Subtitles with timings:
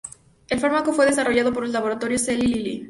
[0.49, 2.79] El fármaco fue desarrollado por los laboratorios Eli Lilly.